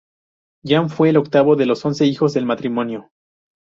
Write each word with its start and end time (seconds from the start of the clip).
Jan 0.63 0.89
fue 0.89 1.09
el 1.11 1.17
octavo 1.17 1.55
de 1.55 1.67
los 1.67 1.85
once 1.85 2.05
hijos 2.07 2.33
del 2.33 2.47
matrimonio. 2.47 3.11